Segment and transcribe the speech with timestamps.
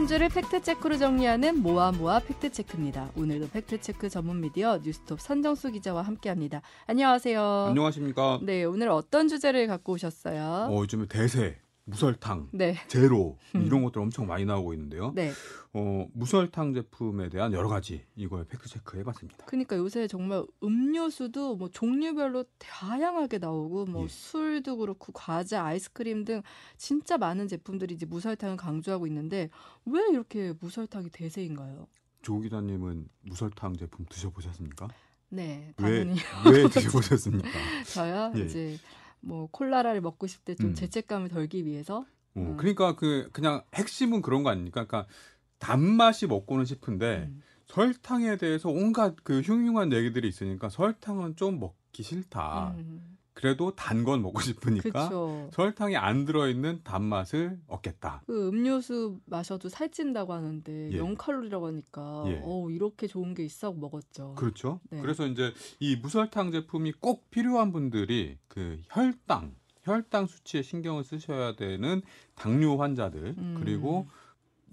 [0.00, 3.10] 한 주를 팩트체크로 정리하는 모아모아 팩트체크입니다.
[3.18, 6.62] 오늘도 팩트체크 전문 미디어 뉴스톱 선정수 기자와 함께합니다.
[6.86, 7.66] 안녕하세요.
[7.68, 8.40] 안녕하십니까.
[8.42, 10.68] 네, 오늘 어떤 주제를 갖고 오셨어요?
[10.70, 12.76] 어, 요즘에 대세, 무설탕, 네.
[12.88, 13.62] 제로 음.
[13.66, 15.12] 이런 것들 엄청 많이 나오고 있는데요.
[15.14, 15.32] 네.
[15.72, 19.44] 어, 무설탕 제품에 대한 여러 가지 이걸 팩트 체크 해 봤습니다.
[19.46, 24.08] 그러니까 요새 정말 음료수도 뭐 종류별로 다양하게 나오고 뭐 예.
[24.08, 26.42] 술도 그렇고 과자, 아이스크림 등
[26.76, 29.48] 진짜 많은 제품들이 이제 무설탕을 강조하고 있는데
[29.84, 31.86] 왜 이렇게 무설탕이 대세인가요?
[32.22, 34.88] 조 기자님은 무설탕 제품 드셔보셨습니까?
[35.30, 36.20] 네, 왜, 당연히
[36.52, 37.48] 왜 드셔보셨습니까?
[37.86, 38.32] 저요.
[38.36, 38.40] 예.
[38.40, 38.76] 이제
[39.20, 40.74] 뭐 콜라를 먹고 싶을 때좀 음.
[40.74, 42.00] 죄책감을 덜기 위해서
[42.34, 42.56] 어, 음.
[42.56, 44.86] 그러니까 그 그냥 핵심은 그런 거 아닙니까?
[44.86, 45.10] 그러니까
[45.58, 47.42] 단맛이 먹고는 싶은데 음.
[47.66, 52.74] 설탕에 대해서 온갖 그 흉흉한 얘기들이 있으니까 설탕은 좀 먹기 싫다.
[52.76, 53.18] 음.
[53.32, 55.50] 그래도 단 건 먹고 싶으니까 그렇죠.
[55.52, 58.22] 설탕이 안 들어있는 단맛을 얻겠다.
[58.26, 60.98] 그 음료수 마셔도 살찐다고 하는데 예.
[60.98, 62.40] 0칼로리라고 하니까 예.
[62.42, 64.34] 어 이렇게 좋은 게 있어 먹었죠.
[64.36, 64.80] 그렇죠.
[64.90, 65.00] 네.
[65.00, 72.02] 그래서 이제 이 무설탕 제품이 꼭 필요한 분들이 그 혈당, 혈당 수치에 신경을 쓰셔야 되는
[72.34, 73.56] 당뇨 환자들 음.
[73.58, 74.06] 그리고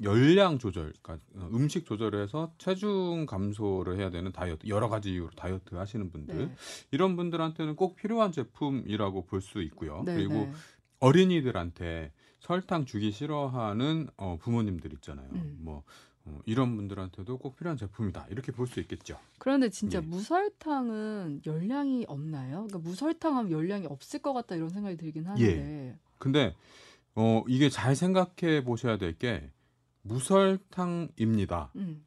[0.03, 5.75] 열량 조절, 그러니까 음식 조절을 해서 체중 감소를 해야 되는 다이어트, 여러 가지 이유로 다이어트
[5.75, 6.55] 하시는 분들 네.
[6.91, 10.03] 이런 분들한테는 꼭 필요한 제품이라고 볼 수 있고요.
[10.05, 10.51] 네, 그리고 네.
[10.99, 15.29] 어린이들한테 설탕 주기 싫어하는 어, 부모님들 있잖아요.
[15.31, 15.57] 음.
[15.61, 15.83] 뭐
[16.25, 19.17] 어, 이런 분들한테도 꼭 필요한 제품이다 이렇게 볼 수 있겠죠.
[19.39, 20.01] 그런데 진짜 예.
[20.01, 22.67] 무설탕은 열량이 없나요?
[22.67, 25.27] 그러니까 무설탕하면 열량이 없을 것 같다 이런 생각이 들긴 예.
[25.27, 25.99] 하는데.
[26.19, 26.55] 근데
[27.15, 29.49] 어 이게 잘 생각해 보셔야 될 게
[30.07, 32.05] 무설탕입니다와 음.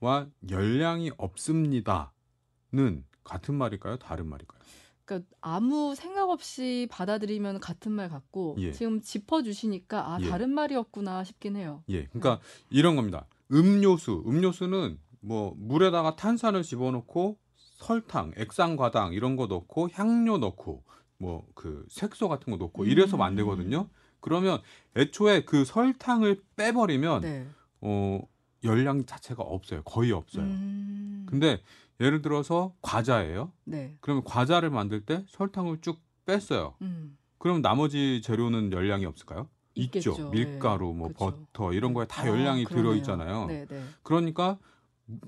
[0.48, 3.98] 열량이 없습니다는 같은 말일까요?
[3.98, 4.60] 다른 말일까요?
[5.04, 8.72] 그러니까 아무 생각 없이 받아들이면 같은 말 같고 예.
[8.72, 10.28] 지금 짚어 주시니까 아 예.
[10.28, 11.82] 다른 말이었구나 싶긴 해요.
[11.88, 12.40] 예, 그러니까
[12.70, 13.26] 이런 겁니다.
[13.50, 17.38] 음료수, 음료수는 뭐 물에다가 탄산을 집어넣고
[17.76, 20.84] 설탕, 액상과당 이런 거 넣고 향료 넣고
[21.18, 23.18] 뭐 그 색소 같은 거 넣고 이래서 음.
[23.18, 23.88] 만들거든요.
[24.20, 24.60] 그러면
[24.96, 27.46] 애초에 그 설탕을 빼버리면 네.
[27.80, 28.20] 어
[28.64, 29.82] 열량 자체가 없어요.
[29.84, 30.44] 거의 없어요.
[30.44, 31.26] 음.
[31.28, 31.62] 근데
[32.00, 33.52] 예를 들어서 과자예요.
[33.64, 33.96] 네.
[34.00, 36.74] 그러면 과자를 만들 때 설탕을 쭉 뺐어요.
[36.82, 37.16] 음.
[37.38, 39.48] 그럼 나머지 재료는 열량이 없을까요?
[39.74, 40.10] 있겠죠.
[40.12, 40.30] 있죠.
[40.30, 40.94] 밀가루, 네.
[40.94, 41.18] 뭐 그쵸.
[41.52, 42.82] 버터 이런 거에 다 아, 열량이 그러네요.
[42.82, 43.46] 들어 있잖아요.
[43.46, 43.82] 네, 네.
[44.02, 44.58] 그러니까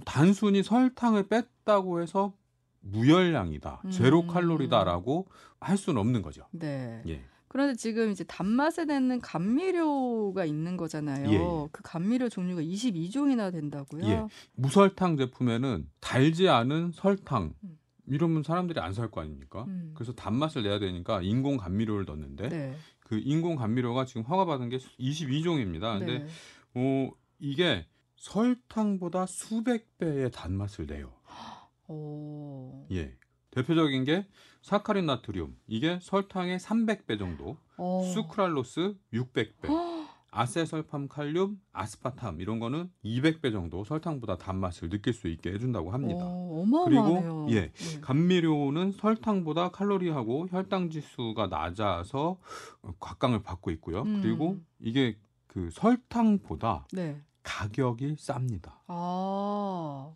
[0.05, 2.35] 단순히 설탕을 뺐다고 해서
[2.81, 3.91] 무열량이다, 음.
[3.91, 5.29] 제로 칼로리다라고
[5.61, 6.47] 할 수는 없는 거죠.
[6.51, 7.03] 네.
[7.07, 7.25] 예.
[7.53, 11.29] 그런데 지금 이제 단맛을 내는 감미료가 있는 거잖아요.
[11.29, 11.69] 예, 예.
[11.71, 14.07] 그 감미료 종류가 22종이나 된다고요?
[14.07, 14.27] 예.
[14.55, 17.79] 무설탕 제품에는 달지 않은 설탕 음.
[18.07, 19.65] 이러면 사람들이 안 살 거 아닙니까?
[19.69, 19.93] 음.
[19.95, 22.75] 그래서 단맛을 내야 되니까 인공 감미료를 넣는데 네.
[23.01, 25.99] 그 인공 감미료가 지금 허가받은 게 22종입니다.
[25.99, 26.27] 근데 네.
[26.75, 27.87] 어 이게
[28.17, 31.13] 설탕보다 수백 배의 단맛을 내요.
[31.87, 32.87] 오.
[32.93, 33.15] 예.
[33.51, 34.27] 대표적인 게
[34.63, 35.57] 사카린 나트륨.
[35.67, 37.57] 이게 설탕의 300배 정도.
[37.77, 38.03] 어.
[38.15, 39.69] 수크랄로스 600배.
[39.69, 46.25] 헉, 아세설팜 칼륨, 아스파탐 이런 거는 200배 정도 설탕보다 단맛을 느낄 수 있게 해준다고 합니다.
[46.25, 47.23] 어, 어마어마하네요.
[47.23, 47.71] 그리고, 예.
[47.73, 48.01] 네.
[48.01, 52.39] 감미료는 설탕보다 칼로리하고 혈당 지수가 낮아서
[52.99, 54.03] 곽강을 받고 있고요.
[54.03, 54.23] 음.
[54.23, 55.19] 그리고 이게
[55.49, 57.21] 그 설탕보다 네.
[57.43, 58.73] 가격이 쌉니다.
[58.87, 60.13] 아.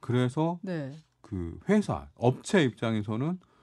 [0.00, 0.92] 그래서 네.
[1.22, 3.53] 그 회사, 업체 입장에서는 어,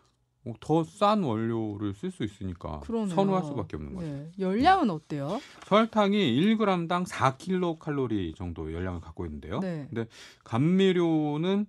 [0.59, 3.13] 더 싼 원료를 쓸 수 있으니까 그러네요.
[3.15, 4.07] 선호할 수밖에 없는 거죠.
[4.07, 4.31] 네.
[4.39, 5.39] 열량은 어때요?
[5.65, 9.59] 설탕이 1g당 4kcal 정도 열량을 갖고 있는데요.
[9.59, 9.87] 네.
[10.43, 11.67] 감미료는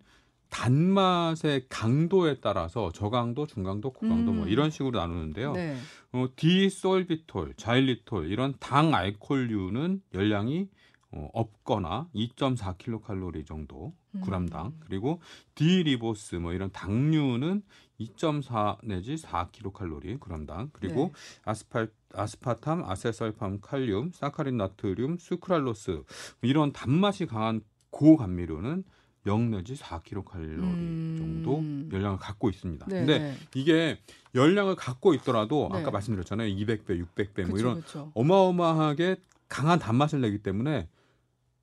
[0.49, 4.49] 단맛의 강도에 따라서 저강도, 중강도, 고강도 뭐 음.
[4.51, 5.53] 이런 식으로 나누는데요.
[5.55, 5.77] 네.
[6.13, 10.69] 어, 디솔비톨, 자일리톨 이런 당 알코올류는 열량이
[11.13, 14.81] 어, 없거나 2.4kcal 정도 g당 음.
[14.81, 15.21] 그리고
[15.55, 17.63] 디리보스 뭐 이런 당류는
[18.01, 21.13] 2.4 내지 4kcal g당 그리고 네.
[21.45, 26.03] 아스팔 아스파탐, 아세설팜, 칼륨, 사카린 나트륨, 수크랄로스
[26.43, 28.85] 이런 단맛이 강한 고감미료는
[29.25, 31.17] 0 내지 4kcal 음.
[31.19, 31.63] 정도
[31.97, 32.87] 열량을 갖고 있습니다.
[32.87, 32.99] 네.
[32.99, 33.37] 근데 네.
[33.55, 33.99] 이게
[34.35, 35.79] 열량을 갖고 있더라도 네.
[35.79, 36.49] 아까 말씀드렸잖아요.
[36.55, 38.13] 200배, 600배 뭐 그쵸, 이런 그쵸.
[38.15, 39.17] 어마어마하게
[39.49, 40.89] 강한 단맛을 내기 때문에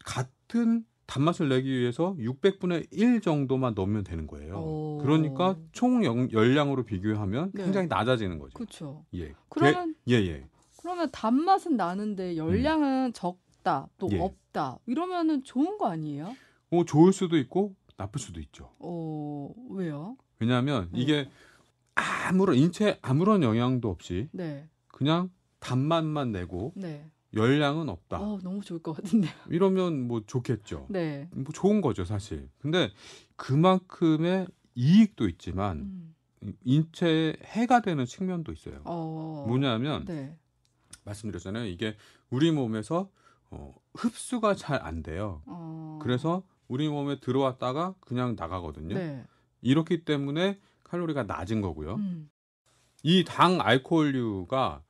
[0.05, 4.57] 같은 단맛을 내기 위해서 600분의 1 정도만 넣으면 되는 거예요.
[4.59, 4.99] 오.
[5.01, 7.63] 그러니까 총 영- 열량으로 비교하면 네.
[7.63, 8.53] 굉장히 낮아지는 거죠.
[8.53, 9.03] 그렇죠.
[9.15, 9.33] 예.
[9.49, 10.45] 그러면 예, 예.
[10.79, 14.19] 그러면 단맛은 나는데 열량은 적다 또 예.
[14.19, 16.35] 없다 이러면은 좋은 거 아니에요?
[16.69, 18.69] 뭐 좋을 수도 있고 나쁠 수도 있죠.
[18.77, 20.15] 어 왜요?
[20.37, 20.99] 왜냐하면 네.
[21.01, 21.27] 이게
[21.95, 27.03] 아무런 인체 아무런 영향도 없이 네, 그냥 단맛만 내고 네.
[27.33, 28.19] 열량은 없다.
[28.19, 29.31] 어, 너무 좋을 것 같은데요.
[29.49, 30.87] 이러면 뭐 좋겠죠.
[30.89, 31.29] 네.
[31.31, 32.49] 뭐 좋은 거죠, 사실.
[32.59, 32.91] 근데
[33.35, 36.55] 그만큼의 이익도 있지만 음.
[36.63, 38.81] 인체에 해가 되는 측면도 있어요.
[38.85, 39.45] 어.
[39.47, 40.35] 뭐냐면 네.
[41.03, 41.65] 말씀드렸잖아요.
[41.65, 41.95] 이게
[42.29, 43.09] 우리 몸에서
[43.51, 45.41] 어, 흡수가 잘 안 돼요.
[45.45, 45.99] 어.
[46.01, 48.95] 그래서 우리 몸에 들어왔다가 그냥 나가거든요.
[48.95, 49.25] 네.
[49.61, 51.95] 이렇기 때문에 칼로리가 낮은 거고요.
[51.95, 52.29] 음.
[53.03, 54.83] 이당 알코올류가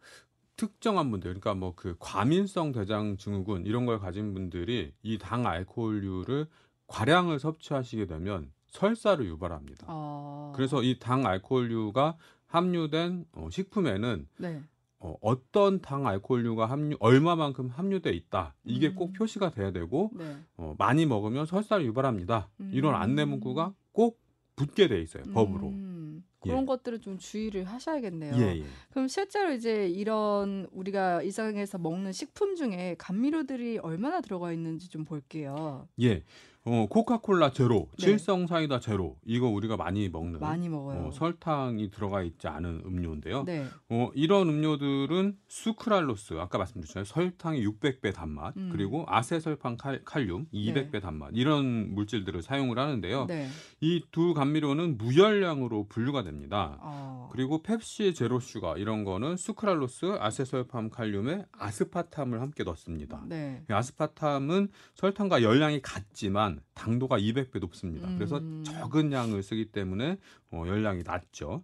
[0.64, 6.48] 특정한 분들, 그러니까 뭐 그 과민성 대장 증후군 이런 걸 가진 분들이 이 당 알코올류를
[6.88, 9.86] 과량을 섭취하시게 되면 설사를 유발합니다.
[9.88, 10.52] 어.
[10.56, 12.18] 그래서 이 당 알코올류가
[12.48, 14.62] 함유된 어, 식품에는 네.
[15.00, 18.96] 어, 어떤 당 알코올류가 함유 얼마만큼 함유돼 있다 이게 음.
[18.96, 20.36] 꼭 표시가 돼야 되고 네.
[20.58, 22.50] 어, 많이 먹으면 설사를 유발합니다.
[22.72, 23.02] 이런 음.
[23.02, 24.20] 안내 문구가 꼭
[24.58, 25.68] 붙게 돼 있어요 법으로.
[25.70, 25.99] 음.
[26.40, 26.66] 그런 예.
[26.66, 28.36] 것들은 좀 주의를 하셔야겠네요.
[28.36, 28.64] 예, 예.
[28.92, 35.88] 그럼 실제로 이제 이런 우리가 일상에서 먹는 식품 중에 감미료들이 얼마나 들어가 있는지 좀 볼게요.
[36.02, 36.24] 예.
[36.72, 38.06] 어, 코카콜라 제로, 네.
[38.06, 39.18] 칠성 사이다 제로.
[39.26, 41.08] 이거 우리가 많이 먹는 많이 먹어요.
[41.08, 43.44] 어, 설탕이 들어가 있지 않은 음료인데요.
[43.44, 43.66] 네.
[43.90, 47.06] 어, 이런 음료들은 수크랄로스, 아까 말씀드렸잖아요.
[47.06, 48.70] 설탕이 600배 단맛, 음.
[48.72, 53.26] 그리고 아세설팜 칼, 칼륨 200배 단맛 이런 물질들을 사용을 하는데요.
[53.26, 53.48] 네.
[53.82, 56.78] 이두 감미료는 무열량으로 분류가 됩니다.
[56.82, 57.30] 어.
[57.32, 63.24] 그리고 펩시 제로 슈가 이런 거는 수크랄로스, 아세설팜 칼륨에 아스파탐을 함께 넣습니다.
[63.28, 63.64] 네.
[63.68, 68.10] 이 아스파탐은 설탕과 열량이 같지만 당도가 200배 높습니다.
[68.16, 68.64] 그래서 음.
[68.64, 70.18] 적은 양을 쓰기 때문에
[70.52, 71.64] 어, 열량이 낮죠.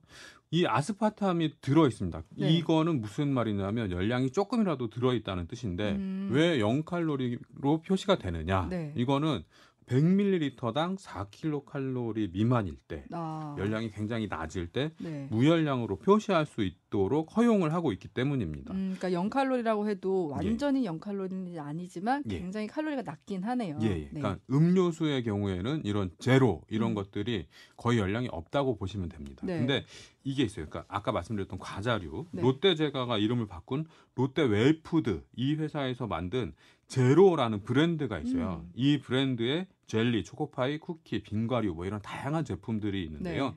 [0.51, 2.23] 이 아스파탐이 들어 있습니다.
[2.37, 2.53] 네.
[2.53, 6.29] 이거는 무슨 말이냐면 열량이 조금이라도 들어 있다는 뜻인데 음.
[6.31, 8.67] 왜 0칼로리로 표시가 되느냐?
[8.69, 8.93] 네.
[8.95, 9.43] 이거는
[9.87, 13.55] 100ml당 4kcal 미만일 때 아.
[13.57, 15.27] 열량이 굉장히 낮을 때 네.
[15.29, 18.73] 무열량으로 표시할 수 있도록 허용을 하고 있기 때문입니다.
[18.73, 22.39] 음, 그러니까 0칼로리라고 해도 완전히 0칼로리는 아니지만 예.
[22.39, 23.77] 굉장히 칼로리가 낮긴 하네요.
[23.81, 23.89] 예, 예.
[23.89, 24.09] 네.
[24.13, 26.95] 그러니까 음료수의 경우에는 이런 제로 이런 음.
[26.95, 27.47] 것들이
[27.77, 29.45] 거의 열량이 없다고 보시면 됩니다.
[29.45, 29.59] 네.
[29.59, 29.85] 근데
[30.25, 30.65] 이게 있어요.
[30.67, 32.41] 그러니까 아까 말씀드렸던 과자류, 네.
[32.41, 33.85] 롯데제과가 이름을 바꾼
[34.15, 36.53] 롯데 웰푸드 이 회사에서 만든
[36.87, 38.63] 제로라는 브랜드가 있어요.
[38.65, 38.71] 음.
[38.73, 43.51] 이 브랜드의 젤리, 초코파이, 쿠키, 빙과류 뭐 이런 다양한 제품들이 있는데요.
[43.51, 43.55] 네.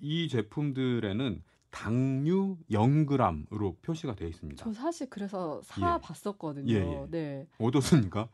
[0.00, 4.64] 이 제품들에는 당류 0g으로 표시가 되어 있습니다.
[4.64, 6.00] 저 사실 그래서 사 예.
[6.06, 6.72] 봤었거든요.
[6.72, 7.06] 예, 예.
[7.10, 7.46] 네.
[7.58, 8.28] 어떻습니까?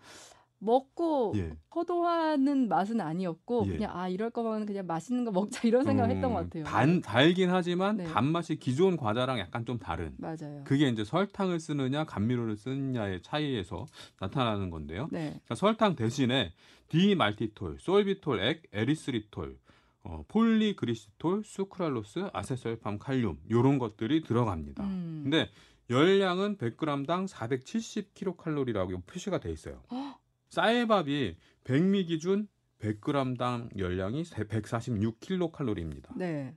[0.64, 1.56] 먹고 예.
[1.74, 3.72] 허도하는 맛은 아니었고 예.
[3.72, 6.64] 그냥 아 이럴 거면 그냥 맛있는 거 먹자 이런 생각을 했던 것 음, 같아요.
[6.64, 8.04] 단 달긴 하지만 네.
[8.04, 10.14] 단맛이 기존 과자랑 약간 좀 다른.
[10.18, 10.62] 맞아요.
[10.64, 13.86] 그게 이제 설탕을 쓰느냐 감미료를 쓰느냐의 차이에서
[14.20, 15.08] 나타나는 건데요.
[15.10, 15.28] 네.
[15.28, 16.52] 그러니까 설탕 대신에
[16.88, 19.58] 디말티톨, 솔비톨 액, 에리스리톨,
[20.04, 24.84] 어, 폴리글리시톨, 수크랄로스, 아세설팜 칼륨 이런 것들이 들어갑니다.
[24.84, 25.20] 음.
[25.24, 25.50] 근데
[25.90, 29.82] 열량은 100g당 470kcal라고 표시가 돼 있어요.
[29.90, 30.18] 헉!
[30.54, 32.46] 쌀밥이 백미 기준
[32.80, 36.16] 100g당 열량이 146kcal입니다.
[36.16, 36.54] 네.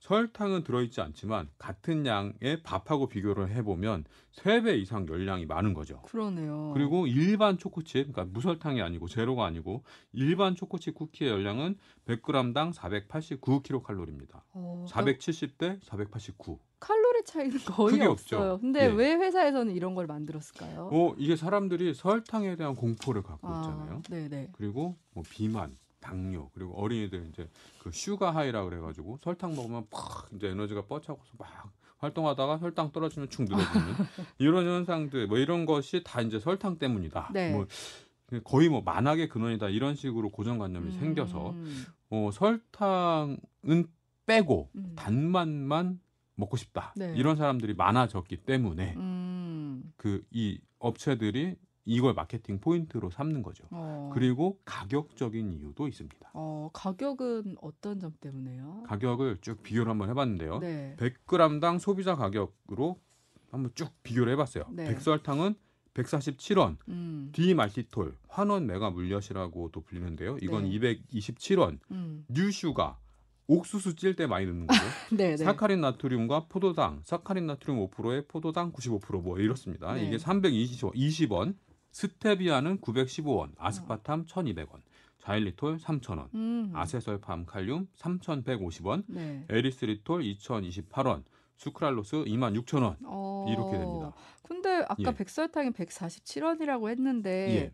[0.00, 4.04] 설탕은 들어있지 않지만 같은 양의 밥하고 비교를 해보면
[4.36, 6.02] 3배 이상 열량이 많은 거죠.
[6.02, 6.72] 그러네요.
[6.74, 11.76] 그리고 일반 초코칩, 그러니까 무설탕이 아니고 제로가 아니고 일반 초코칩 쿠키의 열량은
[12.06, 14.42] 100g당 489kcal입니다.
[14.52, 16.60] 어, 470대 489.
[16.84, 18.10] 칼로리 차이는 거의 없어요.
[18.10, 18.58] 없죠.
[18.60, 18.86] 근데 예.
[18.88, 20.90] 왜 회사에서는 이런 걸 만들었을까요?
[20.92, 24.02] 어, 이게 사람들이 설탕에 대한 공포를 갖고 아, 있잖아요.
[24.10, 24.50] 네네.
[24.52, 27.48] 그리고 뭐 비만, 당뇨, 그리고 어린이들 이제
[27.78, 31.48] 그 sugar high라 그래가지고 설탕 먹으면 팍 이제 에너지가 뻗쳐서 막
[31.98, 33.64] 활동하다가 혈당 떨어지면 축 늘어지는
[34.36, 37.30] 이런 현상들 뭐 이런 것이 다 이제 설탕 때문이다.
[37.32, 37.52] 네.
[37.52, 37.66] 뭐
[38.44, 41.54] 거의 뭐 만악의 근원이다 이런 식으로 고정관념이 음, 생겨서
[42.10, 43.38] 어, 설탕은
[44.26, 44.92] 빼고 음.
[44.96, 46.03] 단맛만
[46.36, 47.14] 먹고 싶다 네.
[47.16, 53.64] 이런 사람들이 많아졌기 때문에 음, 그이 업체들이 이걸 마케팅 포인트로 삼는 거죠.
[53.70, 56.30] 어, 그리고 가격적인 이유도 있습니다.
[56.32, 58.84] 어, 가격은 어떤 점 때문에요?
[58.86, 60.60] 가격을 쭉 비교를 한번 해봤는데요.
[60.60, 60.96] 네.
[60.98, 62.98] 100g당 소비자 가격으로
[63.50, 64.64] 한번 쭉 비교를 해봤어요.
[64.70, 64.86] 네.
[64.86, 65.54] 백설탕은
[65.92, 70.38] 147원, 음, 디말티톨, 환원 맥아 물엿이라고도 불리는데요.
[70.42, 70.78] 이건 네.
[70.78, 72.24] 227원, 음.
[72.28, 72.98] 뉴슈가
[73.46, 74.80] 옥수수 찔 때 많이 넣는 거죠.
[75.12, 75.36] 네, 네.
[75.36, 79.94] 사카린 나트륨과 포도당, 사카린 나트륨 5%에 포도당 95%뭐 이렇습니다.
[79.94, 80.04] 네.
[80.04, 81.54] 이게 320원, 20원,
[81.92, 84.80] 스테비아는 915원, 아스파탐 1,200원,
[85.20, 89.44] 자일리톨 3,000원, 음, 아세설팜 칼륨 3,150원, 네.
[89.48, 91.22] 에리스리톨 2,028원,
[91.56, 94.12] 수크랄로스 26,000원 어, 이렇게 됩니다.
[94.42, 95.14] 근데 아까 예.
[95.14, 97.72] 백설탕이 147원이라고 했는데 예.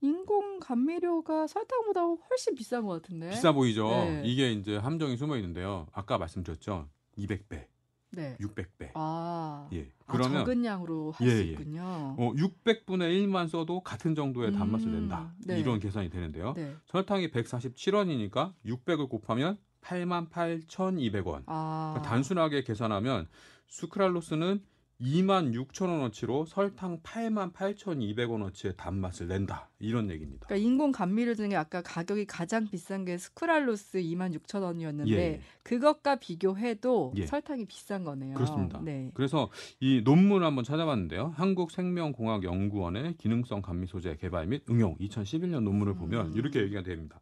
[0.00, 3.30] 인공 감미료가 설탕보다 훨씬 비싼 것 같은데.
[3.30, 3.88] 비싸 보이죠.
[3.88, 4.22] 네.
[4.24, 5.86] 이게 이제 함정이 숨어 있는데요.
[5.92, 6.88] 아까 말씀드렸죠.
[7.18, 7.48] 200배.
[7.50, 7.68] 네.
[8.12, 8.36] 네.
[8.40, 8.90] 600배.
[8.94, 9.68] 아.
[9.72, 9.88] 예.
[10.06, 11.44] 아, 그러면 적은 양으로 할 예, 수 예.
[11.52, 12.16] 있군요.
[12.18, 15.32] 어, 600분의 1만 써도 같은 정도의 단맛을 음, 낸다.
[15.46, 15.60] 네.
[15.60, 16.54] 이런 계산이 되는데요.
[16.54, 16.74] 네.
[16.86, 21.44] 설탕이 147원이니까 600을 곱하면 88,200원.
[21.46, 21.92] 아.
[21.94, 23.28] 그러니까 단순하게 계산하면
[23.68, 24.62] 수크랄로스는
[25.00, 29.68] 26,000원어치로 설탕 88,200원어치의 단맛을 낸다.
[29.78, 30.46] 이런 얘기입니다.
[30.46, 35.40] 그러니까 인공 감미료 중에 아까 가격이 가장 비싼 게 스크랄로스 26,000원이었는데 예.
[35.62, 37.26] 그것과 비교해도 예.
[37.26, 38.34] 설탕이 비싼 거네요.
[38.34, 38.80] 그렇습니다.
[38.82, 39.10] 네.
[39.14, 41.32] 그래서 이 논문을 한번 찾아봤는데요.
[41.36, 46.36] 한국생명공학연구원의 기능성 감미 소재 개발 및 응용 2011년 논문을 보면 음.
[46.36, 47.20] 이렇게 얘기가 됩니다.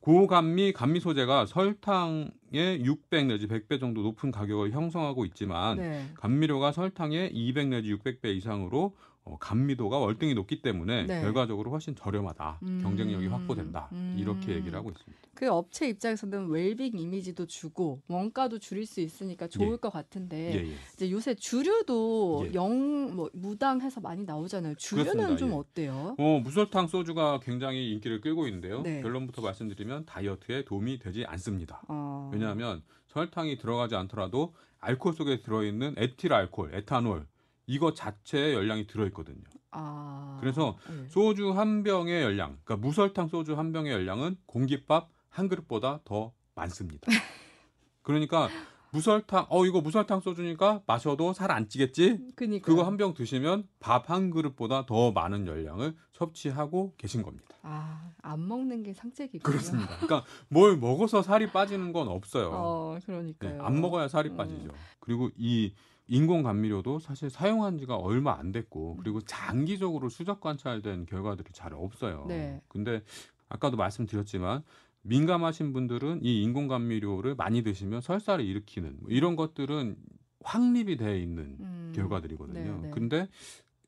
[0.00, 6.06] 고감미 감미 소재가 설탕의 600 내지 100배 정도 높은 가격을 형성하고 있지만 네.
[6.14, 8.94] 감미료가 설탕의 200 내지 600배 이상으로
[9.24, 11.20] 어, 감미도가 월등히 높기 때문에 네.
[11.20, 12.60] 결과적으로 훨씬 저렴하다.
[12.62, 12.80] 음.
[12.82, 13.88] 경쟁력이 확보된다.
[13.92, 14.16] 음.
[14.18, 15.28] 이렇게 얘기를 하고 있습니다.
[15.34, 19.76] 그 업체 입장에서는 웰빙 이미지도 주고 원가도 줄일 수 있으니까 좋을 예.
[19.76, 20.74] 것 같은데 예, 예.
[20.94, 22.54] 이제 요새 주류도 예.
[22.54, 24.74] 영뭐 무당해서 많이 나오잖아요.
[24.76, 25.36] 주류는 그렇습니다.
[25.36, 25.54] 좀 예.
[25.54, 26.16] 어때요?
[26.18, 28.82] 어, 무설탕 소주가 굉장히 인기를 끌고 있는데요.
[28.82, 29.02] 네.
[29.02, 31.82] 결론부터 말씀드리면 다이어트에 도움이 되지 않습니다.
[31.88, 32.30] 어.
[32.32, 37.26] 왜냐하면 설탕이 들어가지 않더라도 알코올 속에 들어있는 에틸 알코올, 에탄올
[37.68, 39.44] 이거 자체의 열량이 들어있거든요.
[39.70, 40.38] 아.
[40.40, 41.06] 그래서 네.
[41.08, 47.06] 소주 한 병의 열량, 그러니까 무설탕 소주 한 병의 열량은 공깃밥 한 그릇보다 더 많습니다.
[48.02, 48.48] 그러니까
[48.90, 52.18] 무설탕, 어 이거 무설탕 소주니까 마셔도 살 안 찌겠지?
[52.34, 57.44] 그니까 그거 한 병 드시면 밥 한 그릇보다 더 많은 열량을 섭취하고 계신 겁니다.
[57.62, 59.42] 아, 안 먹는 게 상책이군요.
[59.42, 59.88] 그렇습니다.
[59.98, 62.48] 그러니까 뭘 먹어서 살이 빠지는 건 없어요.
[62.50, 63.62] 어, 네, 그러니까요.
[63.62, 64.36] 안 먹어야 살이 음.
[64.38, 64.70] 빠지죠.
[65.00, 65.74] 그리고 이
[66.08, 72.24] 인공 감미료도 사실 사용한 지가 얼마 안 됐고 그리고 장기적으로 수적 관찰된 결과들이 잘 없어요.
[72.26, 72.60] 네.
[72.68, 73.02] 근데
[73.48, 74.62] 아까도 말씀드렸지만
[75.02, 79.96] 민감하신 분들은 이 인공 감미료를 많이 드시면 설사를 일으키는 뭐 이런 것들은
[80.42, 81.92] 확립이 돼 있는 음.
[81.94, 82.74] 결과들이거든요.
[82.76, 82.90] 네, 네.
[82.90, 83.28] 근데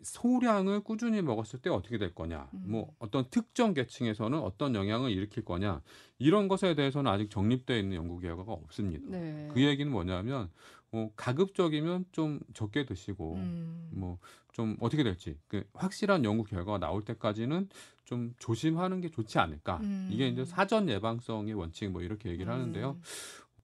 [0.02, 2.64] 소량을 꾸준히 먹었을 때 어떻게 될 거냐, 음.
[2.66, 5.82] 뭐 어떤 특정 계층에서는 어떤 영향을 일으킬 거냐
[6.18, 9.06] 이런 것에 대해서는 아직 정립되어 있는 연구 결과가 없습니다.
[9.08, 9.48] 네.
[9.52, 10.50] 그 얘기는 뭐냐면
[10.92, 13.90] 어, 가급적이면 좀 적게 드시고 음.
[13.92, 17.68] 뭐좀 어떻게 될지 그 확실한 연구 결과가 나올 때까지는
[18.04, 19.78] 좀 조심하는 게 좋지 않을까.
[19.82, 20.08] 음.
[20.10, 22.90] 이게 이제 사전 예방성의 원칙 뭐 이렇게 얘기를 하는데요.
[22.90, 23.02] 음.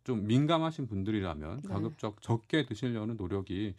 [0.05, 1.69] 좀 민감하신 분들이라면 네.
[1.69, 3.75] 가급적 적게 드시려는 노력이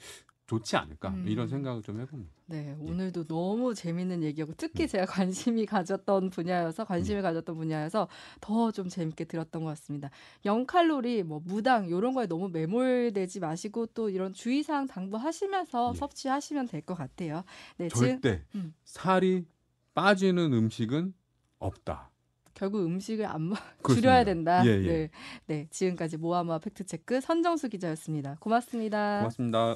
[0.48, 1.25] 좋지 않을까 음.
[1.27, 2.32] 이런 생각을 좀 해봅니다.
[2.46, 4.88] 네, 오늘도 너무 재밌는 얘기하고 특히 음.
[4.88, 8.08] 제가 관심이 가졌던 분야여서 관심을 가졌던 분야여서
[8.39, 10.10] 더 좀 재밌게 들었던 것 같습니다.
[10.46, 15.98] 0칼로리, 뭐 무당 이런 거에 너무 매몰되지 마시고 또 이런 주의사항 당부하시면서 예.
[15.98, 17.44] 섭취하시면 될 것 같아요.
[17.77, 18.74] 네, 지금 절대 음.
[18.86, 19.46] 살이
[19.94, 21.13] 빠지는 음식은
[21.60, 22.12] 없다.
[22.54, 23.96] 결국 음식을 안 먹, 그렇습니다.
[23.96, 24.66] 줄여야 된다.
[24.66, 24.88] 예, 예.
[24.88, 25.10] 네,
[25.48, 28.38] 네, 지금까지 모아모아 팩트체크 선정수 기자였습니다.
[28.39, 29.20] 고맙습니다.
[29.20, 29.75] 고맙습니다.